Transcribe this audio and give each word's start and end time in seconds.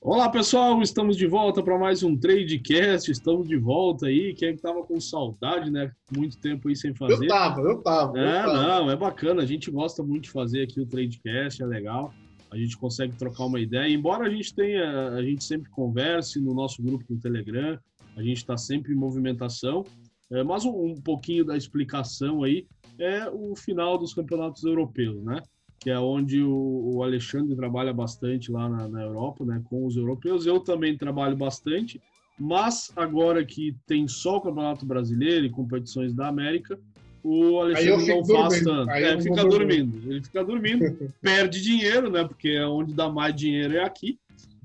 Olá 0.00 0.30
pessoal, 0.30 0.80
estamos 0.82 1.16
de 1.16 1.26
volta 1.26 1.62
para 1.62 1.76
mais 1.76 2.04
um 2.04 2.16
Tradecast. 2.16 3.10
Estamos 3.10 3.48
de 3.48 3.56
volta 3.56 4.06
aí. 4.06 4.34
Quem 4.34 4.50
é 4.50 4.52
que 4.52 4.62
tava 4.62 4.82
com 4.84 5.00
saudade, 5.00 5.68
né? 5.68 5.90
Muito 6.16 6.38
tempo 6.38 6.68
aí 6.68 6.76
sem 6.76 6.94
fazer. 6.94 7.24
Eu 7.24 7.28
tava, 7.28 7.60
eu 7.60 7.82
tava. 7.82 8.18
É, 8.18 8.22
eu 8.22 8.46
tava. 8.46 8.62
não, 8.62 8.90
é 8.90 8.94
bacana. 8.94 9.42
A 9.42 9.44
gente 9.46 9.68
gosta 9.68 10.04
muito 10.04 10.24
de 10.24 10.30
fazer 10.30 10.62
aqui 10.62 10.80
o 10.80 10.86
Tradecast, 10.86 11.60
é 11.60 11.66
legal. 11.66 12.14
A 12.52 12.56
gente 12.56 12.78
consegue 12.78 13.16
trocar 13.16 13.46
uma 13.46 13.58
ideia. 13.58 13.92
Embora 13.92 14.26
a 14.26 14.30
gente 14.30 14.54
tenha, 14.54 15.08
a 15.08 15.22
gente 15.22 15.42
sempre 15.42 15.68
converse 15.70 16.40
no 16.40 16.54
nosso 16.54 16.80
grupo 16.82 17.04
no 17.10 17.18
Telegram, 17.18 17.76
a 18.16 18.22
gente 18.22 18.38
está 18.38 18.56
sempre 18.56 18.92
em 18.92 18.96
movimentação. 18.96 19.84
É, 20.30 20.42
mas 20.44 20.64
um, 20.64 20.70
um 20.70 21.00
pouquinho 21.00 21.44
da 21.44 21.56
explicação 21.56 22.44
aí 22.44 22.66
é 22.98 23.28
o 23.28 23.56
final 23.56 23.98
dos 23.98 24.14
campeonatos 24.14 24.62
europeus, 24.62 25.22
né? 25.24 25.42
Que 25.86 25.90
é 25.90 26.00
onde 26.00 26.42
o, 26.42 27.00
Alexandre 27.00 27.54
trabalha 27.54 27.92
bastante 27.92 28.50
lá 28.50 28.68
na, 28.68 28.88
na, 28.88 29.02
Europa, 29.02 29.44
né, 29.44 29.62
com 29.66 29.86
os 29.86 29.96
europeus. 29.96 30.44
Eu 30.44 30.58
também 30.58 30.98
trabalho 30.98 31.36
bastante, 31.36 32.02
mas 32.36 32.90
agora 32.96 33.44
que 33.44 33.72
tem 33.86 34.08
só 34.08 34.38
o 34.38 34.40
Campeonato 34.40 34.84
Brasileiro 34.84 35.46
e 35.46 35.50
competições 35.50 36.12
da 36.12 36.26
América, 36.26 36.76
o 37.22 37.60
Alexandre 37.60 38.08
não 38.08 38.24
faz 38.24 38.64
tanto. 38.64 38.90
É, 38.90 39.20
fica 39.20 39.44
dormindo. 39.44 40.10
Ele 40.10 40.24
fica 40.24 40.42
dormindo, 40.42 41.12
perde 41.22 41.62
dinheiro, 41.62 42.10
né, 42.10 42.24
porque 42.24 42.48
é 42.48 42.66
onde 42.66 42.92
dá 42.92 43.08
mais 43.08 43.32
dinheiro 43.32 43.76
é 43.76 43.84
aqui. 43.84 44.18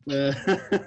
É. 0.09 0.31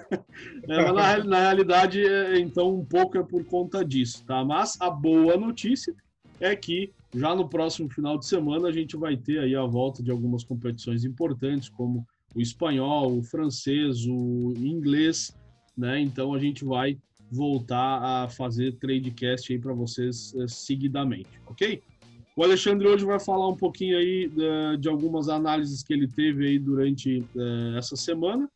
é, 0.67 0.91
na, 0.91 1.23
na, 1.23 1.39
realidade, 1.39 2.05
é, 2.05 2.37
então, 2.39 2.75
um 2.75 2.83
pouco 2.83 3.17
é 3.17 3.23
por 3.23 3.45
conta 3.45 3.85
disso, 3.85 4.21
tá? 4.27 4.43
Mas 4.43 4.75
a 4.81 4.89
boa 4.89 5.37
notícia 5.37 5.95
é 6.39 6.55
que 6.55 6.91
já 7.13 7.33
no 7.33 7.47
próximo 7.47 7.89
final 7.89 8.17
de 8.17 8.25
semana 8.25 8.67
a 8.67 8.71
gente 8.71 8.97
vai 8.97 9.15
ter 9.15 9.39
aí 9.39 9.55
a 9.55 9.63
volta 9.63 10.03
de 10.03 10.11
algumas 10.11 10.43
competições 10.43 11.05
importantes, 11.05 11.69
como 11.69 12.05
o 12.35 12.41
espanhol, 12.41 13.17
o 13.17 13.23
francês, 13.23 14.05
o 14.05 14.53
inglês, 14.57 15.35
né? 15.77 15.99
Então 16.01 16.33
a 16.33 16.39
gente 16.39 16.65
vai 16.65 16.97
voltar 17.31 18.01
a 18.03 18.29
fazer 18.29 18.73
tradecast 18.73 19.51
aí 19.51 19.59
para 19.59 19.73
vocês 19.73 20.33
uh, 20.33 20.47
seguidamente, 20.47 21.41
ok? 21.47 21.81
O 22.35 22.43
Alexandre 22.43 22.87
hoje 22.87 23.05
vai 23.05 23.19
falar 23.19 23.47
um 23.47 23.55
pouquinho 23.55 23.97
aí 23.97 24.27
uh, 24.27 24.77
de 24.77 24.89
algumas 24.89 25.29
análises 25.29 25.81
que 25.81 25.93
ele 25.93 26.07
teve 26.07 26.45
aí 26.45 26.59
durante 26.59 27.19
uh, 27.35 27.77
essa 27.77 27.95
semana. 27.95 28.49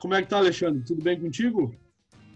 como 0.00 0.14
é 0.14 0.22
que 0.22 0.28
tá, 0.28 0.38
Alexandre? 0.38 0.82
Tudo 0.84 1.02
bem 1.02 1.20
contigo? 1.20 1.74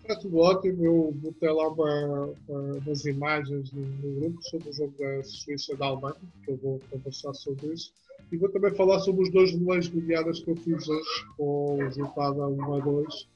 Está 0.04 0.16
tudo 0.16 0.36
ótimo. 0.36 0.84
Eu 0.84 1.12
botei 1.14 1.48
lá 1.48 1.68
uma, 1.68 2.34
uma, 2.46 2.60
umas 2.74 3.06
imagens 3.06 3.72
no, 3.72 3.80
no, 3.80 4.20
grupo 4.20 4.42
sobre 4.42 4.68
o 4.68 4.72
jogo 4.74 4.94
da 4.98 5.22
Suíça 5.24 5.72
e 5.72 5.76
da 5.76 5.86
Alemanha, 5.86 6.16
que 6.44 6.50
eu 6.50 6.56
vou 6.58 6.80
conversar 6.90 7.32
sobre 7.32 7.68
isso. 7.68 7.90
E 8.30 8.36
vou 8.36 8.50
também 8.50 8.74
falar 8.74 9.00
sobre 9.00 9.22
os 9.22 9.30
dois 9.30 9.52
leilões 9.52 9.88
goleadas 9.88 10.40
que 10.40 10.50
eu 10.50 10.56
fiz 10.56 10.86
hoje, 10.86 11.26
com 11.38 11.76
o 11.76 11.78
resultado 11.78 12.42
a 12.42 12.48
1 12.48 12.74
a 12.74 12.78
2. 12.80 13.14
Uh, 13.14 13.28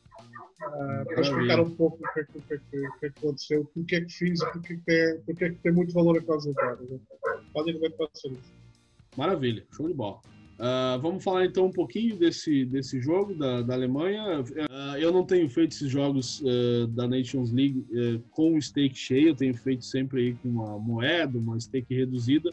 ah, 0.61 1.05
para 1.07 1.21
explicar 1.23 1.61
um 1.61 1.71
pouco 1.71 2.05
o 2.05 2.13
que, 2.13 2.21
é 2.21 2.25
que, 2.25 2.39
o, 2.39 2.43
que 2.43 2.55
é 2.55 2.59
que, 2.59 2.87
o 2.87 2.99
que, 2.99 3.07
é 3.07 3.11
que 3.11 3.19
aconteceu, 3.19 3.71
é 3.91 4.01
que 4.01 4.13
fiz 4.13 4.43
e 4.43 4.53
porque, 4.53 4.77
que 4.77 4.85
tem, 4.85 5.21
porque 5.21 5.45
é 5.45 5.51
que 5.51 5.57
tem 5.57 5.73
muito 5.73 5.95
valor 5.95 6.19
aquele 6.19 6.35
resultado. 6.35 6.85
Né? 6.85 6.99
Podem 7.55 7.79
ver 7.79 7.93
para 7.93 8.09
ser 8.13 8.33
isso. 8.33 8.53
Maravilha, 9.17 9.65
show 9.71 9.89
de 9.89 9.95
bola. 9.95 10.21
Uh, 10.59 10.99
vamos 11.01 11.23
falar 11.23 11.45
então 11.45 11.67
um 11.67 11.71
pouquinho 11.71 12.17
desse, 12.17 12.65
desse 12.65 13.01
jogo 13.01 13.33
da, 13.33 13.63
da 13.63 13.75
Alemanha. 13.75 14.41
Uh, 14.41 14.97
eu 14.99 15.13
não 15.13 15.25
tenho 15.25 15.49
feito 15.49 15.71
esses 15.71 15.89
jogos 15.89 16.41
uh, 16.41 16.89
da 16.89 17.07
Nations 17.07 17.53
League 17.53 17.85
com 18.33 18.57
o 18.57 18.61
stake 18.61 18.99
cheio, 18.99 19.29
eu 19.29 19.37
tenho 19.37 19.55
feito 19.55 19.85
sempre 19.85 20.21
aí 20.21 20.35
com 20.35 20.49
uma 20.49 20.77
moeda, 20.79 21.39
uma 21.39 21.59
stake 21.61 21.95
reduzida, 21.95 22.51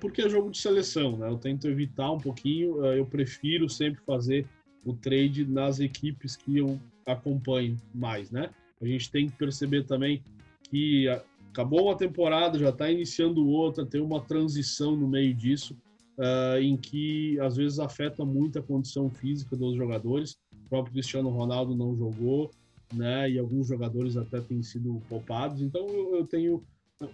porque 0.00 0.22
é 0.22 0.28
jogo 0.30 0.50
de 0.50 0.56
seleção, 0.56 1.18
né? 1.18 1.28
Eu 1.28 1.36
tento 1.36 1.68
evitar 1.68 2.10
um 2.10 2.18
pouquinho, 2.18 2.82
eu 2.86 3.04
prefiro 3.04 3.68
sempre 3.68 4.00
fazer 4.06 4.46
o 4.82 4.94
trade 4.94 5.44
nas 5.44 5.78
equipes 5.78 6.36
que 6.36 6.56
eu 6.56 6.80
acompanho 7.04 7.76
mais, 7.94 8.30
né? 8.30 8.48
A 8.80 8.86
gente 8.86 9.10
tem 9.10 9.28
que 9.28 9.36
perceber 9.36 9.84
também 9.84 10.22
que 10.70 11.06
acabou 11.50 11.84
uma 11.84 11.96
temporada, 11.96 12.58
já 12.58 12.70
está 12.70 12.90
iniciando 12.90 13.46
outra, 13.46 13.84
tem 13.84 14.00
uma 14.00 14.22
transição 14.22 14.96
no 14.96 15.06
meio 15.06 15.34
disso 15.34 15.76
uh, 16.18 16.60
em 16.60 16.76
que 16.76 17.38
às 17.40 17.56
vezes 17.56 17.78
afeta 17.78 18.24
muito 18.24 18.58
a 18.58 18.62
condição 18.62 19.08
física 19.08 19.56
dos 19.56 19.76
jogadores. 19.76 20.36
O 20.66 20.68
próprio 20.68 20.92
Cristiano 20.92 21.30
Ronaldo 21.30 21.74
não 21.74 21.96
jogou, 21.96 22.50
né? 22.92 23.30
E 23.30 23.38
alguns 23.38 23.68
jogadores 23.68 24.16
até 24.16 24.40
têm 24.40 24.62
sido 24.62 25.00
poupados. 25.08 25.62
Então 25.62 25.86
eu, 25.88 26.16
eu 26.16 26.26
tenho 26.26 26.64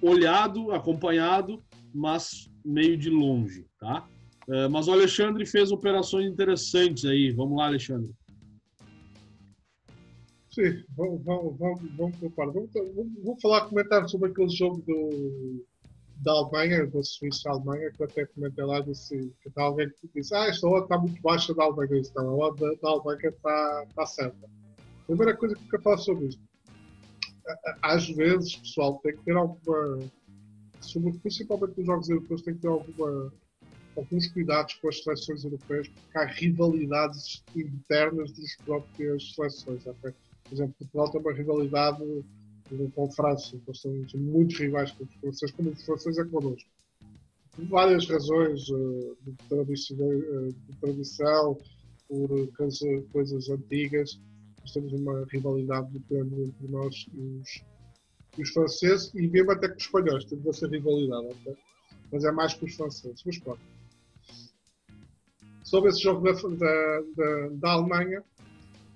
olhado, 0.01 0.73
acompanhado, 0.73 1.63
mas 1.95 2.51
meio 2.65 2.97
de 2.97 3.11
longe, 3.11 3.67
tá? 3.79 4.09
Uh, 4.49 4.69
mas 4.71 4.89
o 4.89 4.93
Alexandre 4.93 5.47
fez 5.47 5.71
operações 5.71 6.31
interessantes 6.31 7.05
aí. 7.05 7.31
Vamos 7.31 7.59
lá, 7.59 7.67
Alexandre. 7.67 8.11
Sim, 10.51 10.85
vamos, 10.97 11.25
vamos, 11.25 11.59
vamos, 11.59 11.83
vamos, 11.97 12.19
vamos, 12.21 12.71
vamos, 12.73 13.25
vamos 13.25 13.43
falar, 13.43 13.69
comentar 13.69 14.09
sobre 14.09 14.31
aquele 14.31 14.51
jogo 14.51 14.83
do, 14.87 15.65
da 16.19 16.33
Alemanha, 16.33 16.87
da 16.87 17.03
Suíça 17.03 17.51
Alemanha, 17.51 17.91
que 17.91 18.03
eu 18.03 18.07
até 18.07 18.27
comentei 18.27 18.65
lá, 18.65 18.81
disse, 18.81 19.33
que 19.43 19.49
está 19.49 19.63
alguém 19.63 19.89
que 19.89 20.09
disse, 20.15 20.35
ah, 20.35 20.47
esta 20.47 20.67
odd 20.67 20.85
está 20.85 20.99
muito 20.99 21.21
baixa 21.21 21.55
da 21.55 21.65
Alemanha, 21.65 22.01
isso 22.01 22.13
não, 22.15 22.31
a 22.43 22.49
odd 22.49 22.61
da, 22.61 22.73
da 22.83 22.89
Alemanha 22.89 23.29
está, 23.29 23.85
está 23.89 24.07
certa. 24.07 24.47
A 24.47 25.07
primeira 25.07 25.37
coisa 25.37 25.55
que 25.55 25.77
eu 25.77 25.83
falar 25.83 25.99
sobre 25.99 26.27
isto, 26.27 26.43
às 27.83 28.09
vezes, 28.09 28.57
pessoal, 28.57 28.99
tem 29.03 29.17
que 29.17 29.23
ter 29.25 29.37
alguma, 29.37 29.99
sobre, 30.81 31.13
principalmente 31.19 31.77
nos 31.77 31.87
jogos 31.87 32.09
europeus, 32.09 32.43
tem 32.43 32.55
que 32.55 32.61
ter 32.61 32.69
alguma, 32.69 33.33
alguns 33.97 34.27
cuidados 34.29 34.75
com 34.75 34.89
as 34.89 35.03
seleções 35.03 35.45
europeias, 35.45 35.89
porque 35.89 36.19
há 36.19 36.25
rivalidades 36.25 37.45
internas 37.55 38.33
das 38.33 38.57
próprias 38.65 39.35
seleções. 39.35 39.87
Okay? 39.87 40.15
Por 40.45 40.55
exemplo, 40.55 40.75
Portugal 40.79 41.11
tem 41.11 41.21
uma 41.21 41.33
rivalidade 41.33 42.25
com 42.95 43.11
França, 43.11 43.61
nós 43.67 43.79
somos 43.79 44.13
muitos 44.15 44.59
rivais 44.59 44.91
com 44.93 45.05
os 45.05 45.15
franceses, 45.15 45.55
como 45.55 45.71
os 45.71 45.85
franceses 45.85 46.19
é 46.19 46.25
connosco. 46.25 46.69
Por 47.55 47.65
várias 47.67 48.09
razões 48.09 48.69
uh, 48.69 49.17
de, 49.23 49.33
tradição, 49.49 49.97
uh, 49.99 50.53
de 50.53 50.77
tradição, 50.81 51.59
por 52.09 52.53
coisas, 52.57 53.05
coisas 53.13 53.49
antigas, 53.49 54.21
nós 54.61 54.73
temos 54.73 54.93
uma 54.93 55.25
rivalidade 55.31 55.99
grande 56.11 56.43
entre 56.43 56.69
nós 56.69 57.07
e 57.15 57.21
os, 57.21 57.63
e 58.39 58.43
os 58.43 58.51
franceses, 58.51 59.15
e 59.15 59.29
mesmo 59.29 59.53
até 59.53 59.69
com 59.69 59.77
os 59.77 59.83
espanhóis, 59.83 60.25
temos 60.25 60.47
essa 60.47 60.67
rivalidade, 60.67 61.27
okay? 61.27 61.57
mas 62.11 62.25
é 62.25 62.33
mais 62.33 62.55
com 62.55 62.67
os 62.67 62.75
franceses. 62.75 63.23
Mas 63.25 63.39
pronto. 63.39 63.61
Sobre 65.63 65.91
esse 65.91 66.03
jogo 66.03 66.23
da, 66.23 66.33
da, 66.33 67.49
da 67.53 67.73
Alemanha, 67.73 68.23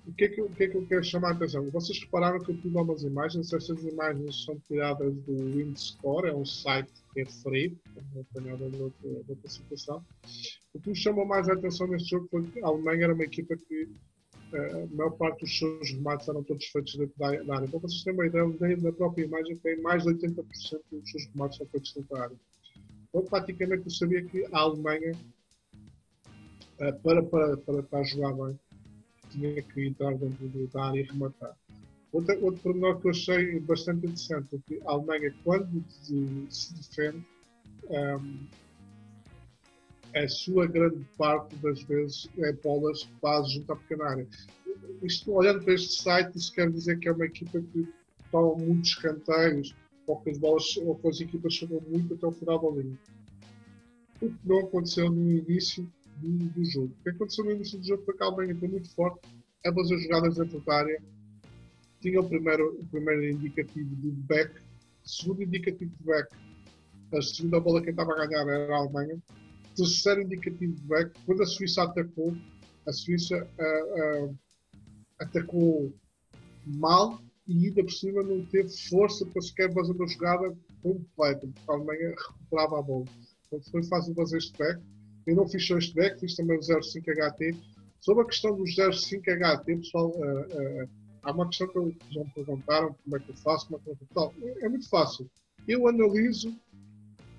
o 0.09 0.13
que, 0.13 0.25
é 0.25 0.29
que, 0.29 0.41
o 0.41 0.49
que 0.49 0.63
é 0.63 0.67
que 0.67 0.75
eu 0.75 0.85
quero 0.87 1.03
chamar 1.03 1.29
a 1.29 1.31
atenção? 1.33 1.69
Vocês 1.69 1.99
repararam 1.99 2.39
que 2.39 2.51
eu 2.51 2.57
tive 2.57 2.77
algumas 2.77 3.03
imagens, 3.03 3.53
essas 3.53 3.83
imagens 3.83 4.43
são 4.43 4.59
tiradas 4.67 5.13
do 5.13 5.33
WinScore, 5.33 6.29
é 6.29 6.35
um 6.35 6.45
site 6.45 6.91
que 7.13 7.21
é 7.21 7.25
free, 7.25 7.77
não 8.15 8.23
tem 8.23 8.43
nada 8.43 8.69
de 8.69 8.81
outra, 8.81 9.09
de 9.23 9.29
outra 9.29 9.49
situação. 9.49 10.03
O 10.73 10.79
que 10.79 10.89
me 10.89 10.95
chamou 10.95 11.25
mais 11.25 11.47
a 11.47 11.53
atenção 11.53 11.87
neste 11.87 12.09
jogo 12.09 12.27
foi 12.31 12.43
que 12.47 12.63
a 12.63 12.67
Alemanha 12.67 13.03
era 13.03 13.13
uma 13.13 13.23
equipa 13.23 13.55
que 13.55 13.83
uh, 14.53 14.83
a 14.83 14.95
maior 14.95 15.11
parte 15.11 15.41
dos 15.41 15.57
seus 15.57 15.91
remates 15.91 16.27
eram 16.27 16.43
todos 16.43 16.65
feitos 16.65 16.95
dentro 16.95 17.13
da, 17.17 17.27
área. 17.27 17.65
Então 17.65 17.79
vocês 17.79 18.03
têm 18.03 18.13
uma 18.13 18.25
ideia, 18.25 18.77
da 18.77 18.91
própria 18.91 19.25
imagem 19.25 19.57
tem 19.57 19.79
mais 19.81 20.03
de 20.03 20.09
80% 20.09 20.43
dos 20.91 21.11
seus 21.11 21.25
remates 21.27 21.57
são 21.57 21.67
feitos 21.67 21.93
dentro 21.93 22.15
da 22.15 22.23
área. 22.23 22.35
Então 23.09 23.23
praticamente 23.25 23.83
eu 23.85 23.91
sabia 23.91 24.23
que 24.23 24.43
a 24.51 24.57
Alemanha, 24.57 25.11
uh, 26.79 26.99
para, 27.03 27.21
para, 27.21 27.57
para, 27.57 27.83
para 27.83 28.03
jogar 28.03 28.33
bem, 28.33 28.59
tinha 29.29 29.61
que 29.61 29.87
entrar 29.87 30.15
dentro 30.15 30.67
da 30.73 30.85
área 30.85 30.99
e 30.99 31.03
rematar. 31.03 31.55
Outro, 32.11 32.43
outro 32.43 32.61
pormenor 32.61 32.99
que 32.99 33.07
eu 33.07 33.11
achei 33.11 33.59
bastante 33.59 34.05
interessante 34.05 34.55
é 34.55 34.59
que 34.67 34.81
a 34.87 34.91
Alemanha, 34.91 35.33
quando 35.43 35.83
se 36.49 36.73
defende, 36.73 37.23
um, 37.89 38.47
a 40.15 40.27
sua 40.27 40.65
grande 40.65 41.05
parte 41.17 41.55
das 41.57 41.83
vezes 41.83 42.29
é 42.39 42.51
bolas 42.53 43.07
base 43.21 43.53
junto 43.53 43.73
à 43.73 43.75
pequena 43.75 44.05
área. 44.05 44.27
Isto, 45.03 45.31
olhando 45.33 45.63
para 45.63 45.73
este 45.73 46.01
site, 46.01 46.35
isso 46.35 46.51
quer 46.51 46.71
dizer 46.71 46.99
que 46.99 47.07
é 47.07 47.11
uma 47.11 47.25
equipa 47.25 47.61
que 47.61 47.87
toma 48.31 48.55
muitos 48.55 48.95
canteiros 48.95 49.75
ou 50.07 50.19
que 50.19 50.31
as 50.31 50.37
bolas 50.39 50.77
ou 50.77 50.95
que 50.95 51.07
as 51.07 51.21
equipas 51.21 51.53
chegam 51.53 51.81
muito 51.87 52.15
até 52.15 52.25
o 52.25 52.31
final 52.31 52.59
da 52.59 52.81
linha. 52.81 52.99
O 54.21 54.29
que 54.29 54.47
não 54.47 54.59
aconteceu 54.59 55.09
no 55.11 55.31
início 55.31 55.87
do, 56.19 56.49
do 56.49 56.65
jogo. 56.65 56.93
O 56.99 57.03
que 57.03 57.09
aconteceu 57.09 57.45
no 57.45 57.51
início 57.51 57.79
do 57.79 57.85
jogo 57.85 58.03
foi 58.03 58.15
que 58.15 58.23
a 58.23 58.27
Alemanha 58.27 58.55
foi 58.55 58.67
muito 58.67 58.93
forte, 58.93 59.19
ambas 59.65 59.91
as 59.91 60.03
jogadas 60.03 60.35
dentro 60.35 60.59
da 60.61 60.75
área. 60.75 61.01
Tinha 62.01 62.21
o 62.21 62.29
primeiro, 62.29 62.77
o 62.79 62.85
primeiro 62.87 63.29
indicativo 63.29 63.95
do 63.95 64.11
back, 64.23 64.53
segundo 65.03 65.43
indicativo 65.43 65.91
de 65.97 66.03
back, 66.03 66.35
a 67.13 67.21
segunda 67.21 67.59
bola 67.59 67.81
quem 67.81 67.91
estava 67.91 68.13
a 68.13 68.25
ganhar 68.25 68.47
era 68.47 68.73
a 68.73 68.77
Alemanha. 68.77 69.17
Terceiro 69.75 70.21
indicativo 70.21 70.73
de 70.73 70.81
back, 70.83 71.11
quando 71.25 71.43
a 71.43 71.45
Suíça 71.45 71.83
atacou, 71.83 72.35
a 72.87 72.91
Suíça 72.91 73.47
uh, 73.59 74.25
uh, 74.25 74.37
atacou 75.19 75.93
mal 76.65 77.19
e 77.47 77.67
ainda 77.67 77.83
por 77.83 77.91
cima 77.91 78.23
não 78.23 78.45
teve 78.45 78.69
força 78.89 79.25
para 79.25 79.41
sequer 79.41 79.73
fazer 79.73 79.91
uma 79.93 80.07
jogada 80.07 80.55
completa, 80.81 81.47
porque 81.47 81.71
a 81.71 81.73
Alemanha 81.73 82.15
recuperava 82.15 82.79
a 82.79 82.81
bola. 82.81 83.05
Então 83.47 83.59
foi 83.71 83.83
fácil 83.83 84.13
fazer 84.13 84.37
este 84.37 84.57
back 84.57 84.79
Eu 85.29 85.35
não 85.35 85.47
fiz 85.47 85.65
só 85.65 85.77
este 85.77 85.93
deck, 85.93 86.19
fiz 86.19 86.35
também 86.35 86.57
o 86.57 86.61
05HT. 86.61 87.55
Sobre 88.01 88.23
a 88.23 88.25
questão 88.25 88.55
do 88.55 88.63
05HT, 88.63 89.65
pessoal, 89.65 90.09
uh, 90.09 90.83
uh, 90.83 90.89
há 91.23 91.31
uma 91.31 91.47
questão 91.47 91.67
que 91.67 92.13
já 92.13 92.23
me 92.23 92.29
perguntaram 92.31 92.95
como 93.03 93.17
é 93.17 93.19
que 93.19 93.29
eu 93.29 93.35
faço, 93.35 93.67
como 93.67 93.79
é 93.79 93.83
que 93.83 93.89
eu 93.89 94.07
faço. 94.13 94.33
É, 94.41 94.65
é 94.65 94.69
muito 94.69 94.89
fácil. 94.89 95.29
Eu 95.67 95.87
analiso, 95.87 96.55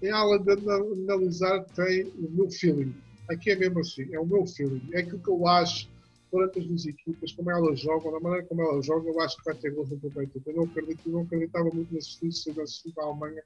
em 0.03 0.11
aula 0.11 0.39
de 0.39 0.53
analisar, 0.53 1.65
tem 1.75 2.05
o 2.05 2.31
meu 2.31 2.51
feeling. 2.51 2.95
Aqui 3.29 3.51
é 3.51 3.57
mesmo 3.57 3.81
assim, 3.81 4.13
é 4.13 4.21
o 4.21 4.27
meu 4.27 4.47
feeling. 4.47 4.89
É 4.93 5.01
aquilo 5.01 5.19
que 5.19 5.31
eu 5.31 5.47
acho 5.47 5.89
durante 6.31 6.61
as 6.61 6.67
duas 6.67 6.87
equipas, 6.87 7.33
como 7.33 7.51
elas 7.51 7.81
jogam, 7.81 8.13
da 8.13 8.21
maneira 8.21 8.47
como 8.47 8.63
elas 8.63 8.87
jogam, 8.87 9.13
eu 9.13 9.21
acho 9.21 9.37
que 9.39 9.45
vai 9.45 9.55
ter 9.55 9.75
gols 9.75 9.91
no 9.91 9.99
campeonato. 10.01 10.43
Eu 10.47 10.55
não, 10.55 10.65
acredito, 10.65 11.11
não 11.11 11.23
acreditava 11.23 11.71
muito 11.71 11.93
na 11.93 12.01
Suíça, 12.01 12.53
na 12.55 12.67
Suíça 12.67 12.95
da 12.97 13.03
Alemanha, 13.03 13.43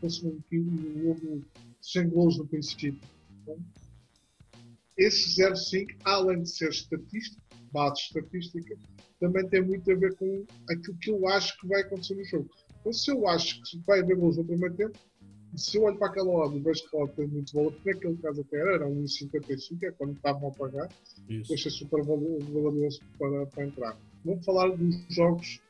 fosse 0.00 0.24
um 0.24 0.40
jogo 1.02 1.44
sem 1.80 2.08
gols 2.08 2.38
no 2.38 2.46
princípio. 2.46 3.00
Então, 3.42 3.58
esse 4.98 5.40
0,5, 5.40 5.96
além 6.04 6.42
de 6.42 6.50
ser 6.50 6.70
estatístico, 6.70 7.40
base 7.72 8.00
estatística, 8.02 8.76
também 9.20 9.48
tem 9.48 9.62
muito 9.62 9.90
a 9.90 9.94
ver 9.94 10.14
com 10.16 10.44
aquilo 10.68 10.98
que 10.98 11.10
eu 11.10 11.28
acho 11.28 11.58
que 11.60 11.68
vai 11.68 11.82
acontecer 11.82 12.14
no 12.14 12.24
jogo. 12.24 12.50
Então, 12.80 12.92
se 12.92 13.10
eu 13.10 13.26
acho 13.28 13.62
que 13.62 13.78
vai 13.86 14.00
haver 14.00 14.16
gols 14.16 14.36
no 14.36 14.44
primeiro 14.44 14.74
tempo, 14.74 14.98
se 15.56 15.76
eu 15.76 15.84
olho 15.84 15.96
para 15.98 16.08
aquela 16.08 16.30
hora 16.30 16.54
e 16.54 16.60
vejo 16.60 16.88
que 16.88 16.96
ela 16.96 17.08
tem 17.08 17.26
muito 17.26 17.54
valor, 17.54 17.72
porque 17.72 17.94
naquele 17.94 18.16
caso 18.16 18.40
até 18.40 18.58
era, 18.58 18.74
era 18.74 18.86
1,55, 18.86 19.82
é 19.82 19.90
quando 19.92 20.14
estavam 20.14 20.48
a 20.48 20.52
pagar, 20.52 20.88
deixa 21.26 21.70
super 21.70 22.04
valoroso 22.04 23.00
para, 23.18 23.46
para 23.46 23.64
entrar. 23.64 23.98
Vamos 24.24 24.44
falar 24.44 24.68
dos 24.76 24.96
jogos, 25.08 25.60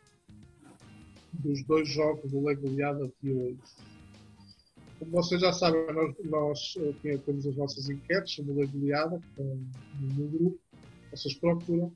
dos 1.33 1.63
dois 1.65 1.89
jogos 1.89 2.31
do 2.31 2.45
Lego 2.45 2.63
Goleada 2.63 3.07
aqui 3.07 3.31
hoje. 3.31 3.59
Como 4.99 5.13
vocês 5.13 5.41
já 5.41 5.53
sabem, 5.53 5.87
nós, 5.93 6.15
nós 6.25 6.75
eh, 7.05 7.19
temos 7.19 7.47
as 7.47 7.57
nossas 7.57 7.89
enquetes 7.89 8.35
sobre 8.35 8.67
que 8.67 8.77
estão 8.77 9.59
no 10.01 10.29
grupo, 10.29 10.59
vocês 11.11 11.35
procuram. 11.35 11.93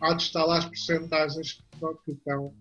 Há 0.00 0.14
de 0.14 0.22
estar 0.24 0.44
lá 0.44 0.58
as 0.58 0.66
porcentagens 0.66 1.62
que 2.04 2.12
estão 2.12 2.52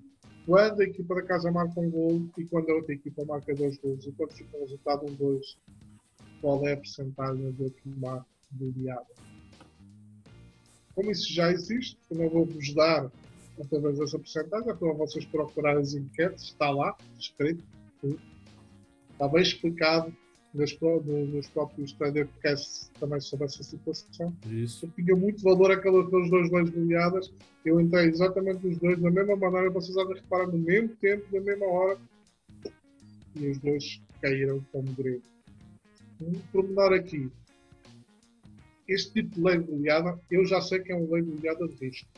quando 0.45 0.81
a 0.81 0.83
equipa 0.83 1.15
da 1.15 1.24
casa 1.24 1.51
marca 1.51 1.80
um 1.80 1.89
gol 1.89 2.30
e 2.38 2.45
quando 2.45 2.69
a 2.69 2.75
outra 2.75 2.94
equipa 2.94 3.25
marca 3.25 3.53
dois 3.53 3.77
gols. 3.77 4.06
E 4.06 4.12
quando 4.12 4.31
fica 4.33 4.57
o 4.57 4.62
resultado 4.62 5.06
um 5.06 5.13
dois, 5.13 5.57
qual 6.39 6.65
é 6.68 6.74
a 6.74 6.77
porcentagem 6.77 7.51
do 7.51 7.69
tomar 7.69 8.25
do 8.51 8.71
diabo? 8.71 9.07
Como 10.95 11.12
isso 11.12 11.31
já 11.31 11.51
existe, 11.51 11.98
eu 12.09 12.18
não 12.18 12.30
vou 12.30 12.45
vos 12.45 12.74
dar 12.74 13.12
através 13.59 14.00
dessa 14.00 14.18
porcentagem, 14.18 14.69
é 14.69 14.74
para 14.74 14.94
vocês 14.94 15.25
procurarem 15.25 15.81
as 15.81 15.94
enquetes, 15.94 16.45
está 16.45 16.69
lá, 16.69 16.95
escrito, 17.19 17.63
está 19.21 19.27
bem 19.27 19.44
explicado 19.44 20.12
nos, 20.51 20.75
nos 20.79 21.47
próprios 21.50 21.94
podcasts 21.94 22.89
também 23.00 23.21
sobre 23.21 23.45
essa 23.45 23.62
situação. 23.62 24.35
Isso. 24.50 24.91
Tinha 24.95 25.15
muito 25.15 25.44
valor 25.44 25.71
aquelas 25.71 26.09
duas 26.09 26.50
leis 26.50 26.69
goleadas. 26.71 27.31
Eu 27.63 27.79
entrei 27.79 28.07
exatamente 28.07 28.65
os 28.65 28.77
dois 28.79 29.00
da 29.00 29.12
mesma 29.12 29.35
maneira, 29.35 29.69
vocês 29.69 29.95
há 29.95 30.03
de 30.06 30.15
reparar 30.15 30.47
no 30.47 30.57
mesmo 30.57 30.89
tempo, 30.95 31.23
na 31.31 31.39
mesma 31.39 31.65
hora, 31.68 32.00
e 33.35 33.47
os 33.47 33.59
dois 33.59 34.01
caíram 34.19 34.59
como 34.71 34.91
grego. 34.94 35.21
Um 36.19 36.33
pormenor 36.51 36.94
aqui. 36.94 37.29
Este 38.88 39.13
tipo 39.13 39.35
de 39.35 39.41
lei 39.41 39.59
goleada, 39.59 40.19
eu 40.31 40.44
já 40.45 40.59
sei 40.62 40.79
que 40.79 40.91
é 40.91 40.95
uma 40.95 41.13
lei 41.13 41.21
goleada 41.21 41.67
de 41.67 41.75
risco. 41.75 42.09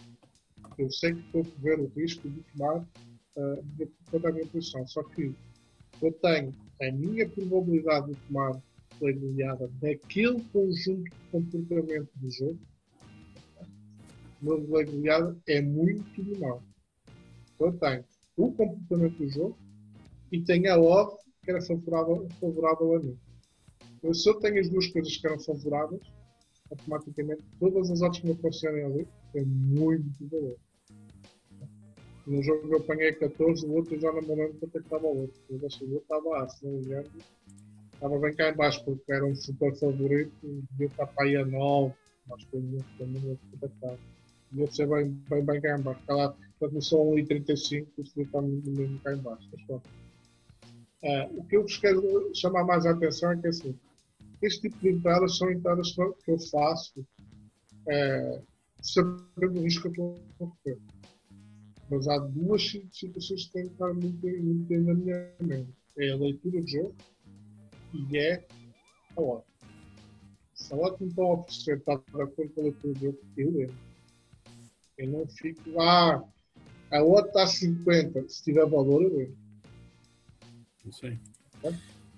Eu 0.78 0.90
sei 0.90 1.14
que 1.14 1.20
estou 1.20 1.42
a 1.42 1.46
correr 1.46 1.80
o 1.82 1.92
risco 1.96 2.30
de 2.30 2.40
tomar 2.54 2.78
uh, 2.78 3.64
de 3.78 3.88
toda 4.10 4.30
a 4.30 4.32
minha 4.32 4.48
posição. 4.48 4.88
Só 4.88 5.04
que 5.04 5.36
eu 6.04 6.12
tenho 6.12 6.54
a 6.82 6.92
minha 6.92 7.28
probabilidade 7.30 8.12
de 8.12 8.16
tomar 8.28 8.62
play 9.00 9.14
goleada 9.14 9.70
daquele 9.82 10.42
conjunto 10.52 11.04
de 11.04 11.12
comportamento 11.32 12.10
do 12.16 12.32
jogo, 12.32 12.60
play 14.42 14.86
goleada 14.86 15.38
é 15.48 15.62
muito 15.62 16.24
menor. 16.24 16.62
Eu 17.60 17.72
tenho 17.74 18.04
o 18.36 18.52
comportamento 18.52 19.18
do 19.18 19.30
jogo 19.30 19.58
e 20.32 20.42
tenho 20.42 20.72
a 20.72 20.78
odd 20.78 21.18
que 21.44 21.52
era 21.52 21.62
favorável, 21.62 22.28
favorável 22.40 22.96
a 22.96 23.00
mim. 23.00 23.18
Então, 23.98 24.14
se 24.14 24.30
eu 24.30 24.36
tenho 24.40 24.60
as 24.60 24.70
duas 24.70 24.88
coisas 24.88 25.16
que 25.16 25.28
eram 25.28 25.40
favoráveis, 25.40 26.02
automaticamente 26.70 27.44
todas 27.60 27.90
as 27.92 28.02
odds 28.02 28.20
que 28.20 28.28
me 28.28 28.34
aparecerem 28.34 28.84
ali 28.84 29.08
têm 29.32 29.46
muito 29.46 30.28
valor. 30.30 30.58
No 32.26 32.42
jogo 32.42 32.68
eu 32.72 32.78
apanhei 32.78 33.12
14, 33.14 33.66
o 33.66 33.74
outro 33.74 34.00
já 34.00 34.12
não 34.12 34.22
me 34.22 34.54
quanto 34.54 34.66
é 34.66 34.70
que 34.70 34.78
estava 34.78 35.06
o 35.06 35.22
outro. 35.22 35.42
Eu 35.50 35.68
acho 35.68 35.80
que 35.80 35.86
o 35.86 35.94
outro 35.94 36.04
estava 36.04 36.44
a, 36.44 36.50
se 36.50 36.66
não 36.66 36.72
me. 36.74 37.08
Estava 37.94 38.20
bem 38.20 38.34
cá 38.34 38.50
embaixo, 38.50 38.84
porque 38.84 39.12
era 39.12 39.26
um 39.26 39.36
super 39.36 39.74
favorito, 39.76 40.34
devia 40.72 40.88
estar 40.88 41.08
para 41.08 41.26
aí 41.26 41.38
a 41.38 41.46
9, 41.46 41.94
mas 42.28 42.44
foi 42.44 42.60
muito, 42.60 42.86
foi 42.98 43.06
muito 43.08 43.40
contactado. 43.52 44.00
Outro 44.58 44.76
ser 44.76 44.88
bem, 44.88 45.10
bem, 45.30 45.44
bem 45.44 45.62
cá 45.62 45.78
embaixo. 45.78 46.02
Está 46.02 46.16
lá, 46.16 46.36
começou 46.60 47.14
a 47.14 47.16
1,35, 47.16 47.88
isso 47.98 48.16
devia 48.16 48.24
estar 48.24 48.42
mesmo 48.42 49.00
cá 49.00 49.14
embaixo. 49.14 49.50
Mas. 49.52 49.82
Uh, 51.04 51.40
o 51.40 51.44
que 51.46 51.58
eu 51.58 51.64
vos 51.64 51.78
quero 51.78 52.32
chamar 52.34 52.64
mais 52.64 52.86
a 52.86 52.92
atenção 52.92 53.32
é 53.32 53.38
que 53.38 53.48
assim, 53.48 53.78
este 54.42 54.62
tipo 54.62 54.80
de 54.80 54.92
entradas 54.92 55.38
são 55.38 55.52
entradas 55.52 55.94
que 55.94 56.32
eu 56.32 56.40
faço 56.40 57.00
uh, 57.00 58.44
sabendo 58.82 59.60
o 59.60 59.64
risco 59.64 59.92
que 59.92 60.00
eu 60.00 60.18
estou 60.32 60.54
correr. 60.64 60.78
Mas 61.94 62.08
há 62.08 62.18
duas 62.18 62.64
situações 62.92 63.46
que 63.46 63.52
têm 63.52 63.68
que 63.68 63.74
estar 63.74 63.94
muito, 63.94 64.26
muito 64.26 64.74
na 64.80 64.94
minha 64.96 65.32
mente. 65.40 65.70
É 65.96 66.10
a 66.10 66.16
leitura 66.16 66.60
de 66.60 66.72
jogo 66.72 66.96
e 67.94 68.18
é 68.18 68.44
a 69.16 69.22
hora. 69.22 69.44
Se 70.56 70.74
a 70.74 70.78
hora 70.78 70.98
que 70.98 71.04
me 71.04 71.10
estão 71.10 71.26
a 71.26 71.34
oferecer 71.34 71.78
está 71.78 71.96
de 71.96 72.22
acordo 72.22 72.54
com 72.54 72.62
a 72.62 72.64
leitura 72.64 72.94
de 72.96 73.00
jogo, 73.06 73.20
eu 73.38 73.52
lembro. 73.52 73.76
Eu 74.98 75.08
não 75.08 75.28
fico, 75.28 75.80
ah, 75.80 76.24
a 76.90 77.04
outra 77.04 77.28
está 77.28 77.44
a 77.44 77.48
50, 77.48 78.28
se 78.28 78.44
tiver 78.44 78.66
valor, 78.66 79.04
eu 79.04 79.16
lembro. 79.16 79.38
Isso 80.88 81.06
aí. 81.06 81.20
É? 81.64 81.68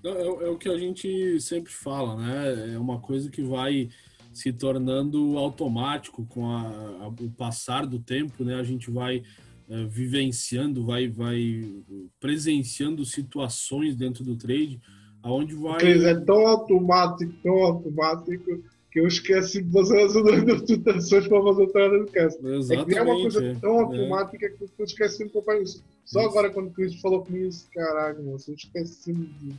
É, 0.08 0.10
é, 0.10 0.50
o 0.50 0.58
que 0.58 0.70
a 0.70 0.78
gente 0.78 1.42
sempre 1.42 1.72
fala, 1.72 2.16
né? 2.16 2.76
É 2.76 2.80
uma 2.80 3.02
coisa 3.02 3.30
que 3.30 3.42
vai 3.42 3.90
se 4.34 4.54
tornando 4.54 5.38
automático 5.38 6.26
com 6.28 6.50
a, 6.50 6.62
a, 7.04 7.08
o 7.08 7.30
passar 7.32 7.86
do 7.86 8.00
tempo, 8.00 8.44
né? 8.46 8.56
A 8.56 8.64
gente 8.64 8.90
vai 8.90 9.24
uh, 9.70 9.88
vivenciando, 9.88 10.86
vai, 10.86 11.08
vai 11.08 11.84
presenciando 12.20 13.06
situações 13.06 13.96
dentro 13.96 14.24
do 14.24 14.36
trade, 14.36 14.80
aonde 15.22 15.56
vai. 15.56 15.80
Cris, 15.80 16.04
é 16.04 16.16
tão 16.16 16.48
automático, 16.48 17.34
tão 17.44 17.56
automático 17.64 18.64
que 18.96 19.02
eu 19.02 19.08
esqueci 19.08 19.62
de 19.62 19.72
fazer 19.74 20.02
as 20.04 20.16
anotações 20.16 21.28
para 21.28 21.44
fazer 21.44 21.64
o 21.64 21.68
treino 21.68 22.06
do 22.06 22.12
cast. 22.12 22.48
Exatamente. 22.48 22.96
É, 22.96 22.98
é 22.98 23.04
uma 23.04 23.16
coisa 23.16 23.58
tão 23.60 23.76
é. 23.76 23.84
automática 23.84 24.46
é. 24.46 24.50
que 24.50 24.64
eu 24.78 24.86
esqueci 24.86 25.18
de 25.18 25.30
acompanhar 25.30 25.62
isso. 25.64 25.84
Só 26.06 26.22
isso. 26.22 26.30
agora 26.30 26.50
quando 26.50 26.68
o 26.68 26.72
Cris 26.72 26.96
falou 27.02 27.26
comigo, 27.26 27.54
caralho, 27.74 28.24
moço, 28.24 28.52
eu 28.52 28.56
esqueci 28.56 29.14
de 29.14 29.54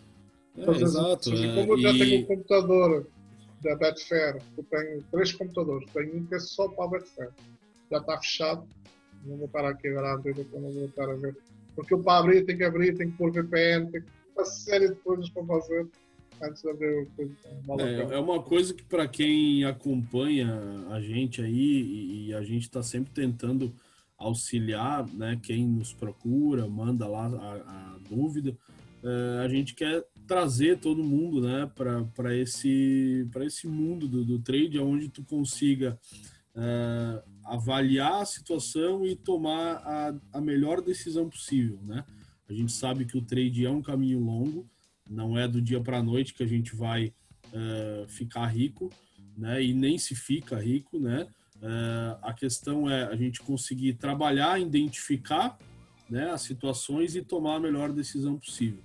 fazer 0.65 0.81
é, 0.81 0.85
exato, 0.85 1.33
as 1.35 1.41
Como 1.41 1.73
eu 1.75 1.79
já 1.79 1.91
e... 1.91 1.99
tenho 1.99 2.23
um 2.23 2.25
computador 2.25 3.07
da 3.63 3.77
Betfair, 3.77 4.43
eu 4.57 4.65
tenho 4.65 5.05
três 5.11 5.33
computadores, 5.33 5.91
tenho 5.93 6.17
um 6.17 6.27
que 6.27 6.35
é 6.35 6.39
só 6.39 6.69
para 6.69 6.85
a 6.85 6.89
Betfair. 6.89 7.31
Já 7.91 7.99
está 7.99 8.19
fechado, 8.19 8.67
não 9.26 9.37
vou 9.37 9.47
estar 9.47 9.64
a 9.64 9.71
abrir, 10.12 10.35
porque 10.35 10.59
não 10.59 10.73
vou 10.73 10.85
estar 10.87 11.11
a 11.11 11.14
ver. 11.14 11.37
Porque 11.75 11.95
eu 11.95 12.02
para 12.02 12.18
abrir 12.21 12.45
tenho 12.45 12.59
que 12.59 12.64
abrir, 12.64 12.97
tenho 12.97 13.11
que 13.11 13.18
pôr 13.18 13.33
VPN, 13.33 13.90
tenho 13.90 14.04
uma 14.35 14.45
série 14.45 14.88
de 14.88 14.95
coisas 14.97 15.28
para 15.30 15.45
fazer 15.45 15.87
antes 16.42 16.62
de 16.62 16.71
abrir 16.71 17.09
o. 17.18 17.80
É, 17.80 18.14
é 18.14 18.18
uma 18.18 18.42
coisa 18.42 18.73
que 18.73 18.85
para 18.85 19.06
quem 19.06 19.64
acompanha 19.64 20.87
a 20.90 21.00
gente 21.00 21.42
aí, 21.42 22.28
e 22.28 22.35
a 22.35 22.42
gente 22.42 22.62
está 22.62 22.83
sempre 22.83 23.12
tentando 23.12 23.75
auxiliar, 24.18 25.06
né, 25.12 25.38
quem 25.42 25.66
nos 25.66 25.92
procura, 25.92 26.66
manda 26.66 27.06
lá 27.06 27.26
a, 27.26 27.95
a 27.95 27.99
dúvida, 28.09 28.56
é, 29.02 29.45
a 29.45 29.49
gente 29.49 29.75
quer 29.75 30.04
trazer 30.26 30.78
todo 30.78 31.04
mundo, 31.04 31.40
né, 31.40 31.71
para 31.75 32.37
esse, 32.37 33.28
esse 33.42 33.68
mundo 33.68 34.09
do, 34.09 34.25
do 34.25 34.38
trade, 34.38 34.78
onde 34.78 35.09
tu 35.09 35.23
consiga 35.23 35.99
uh, 36.56 37.23
avaliar 37.47 38.23
a 38.23 38.26
situação 38.26 39.07
e 39.07 39.15
tomar 39.15 39.76
a, 39.76 40.15
a 40.35 40.41
melhor 40.41 40.81
decisão 40.81 41.29
possível, 41.29 41.79
né? 41.85 42.05
A 42.49 42.53
gente 42.53 42.73
sabe 42.73 43.05
que 43.05 43.17
o 43.17 43.23
trade 43.23 43.65
é 43.65 43.71
um 43.71 43.83
caminho 43.83 44.21
longo, 44.21 44.67
não 45.09 45.38
é 45.38 45.47
do 45.49 45.61
dia 45.61 45.81
para 45.81 45.99
a 45.99 46.03
noite 46.03 46.35
que 46.35 46.43
a 46.43 46.47
gente 46.47 46.75
vai 46.75 47.12
uh, 47.47 48.09
ficar 48.09 48.47
rico, 48.47 48.91
né? 49.37 49.62
E 49.62 49.73
nem 49.73 49.99
se 49.99 50.15
fica 50.15 50.59
rico, 50.59 50.99
né? 50.99 51.26
Uh, 51.57 52.19
a 52.23 52.33
questão 52.33 52.91
é 52.91 53.05
a 53.05 53.17
gente 53.17 53.41
conseguir 53.41 53.95
trabalhar, 53.95 54.61
identificar 54.61 55.59
né, 56.09 56.31
as 56.31 56.43
situações 56.43 57.17
e 57.17 57.23
tomar 57.23 57.57
a 57.57 57.61
melhor 57.61 57.93
decisão 57.93 58.37
possível. 58.37 58.81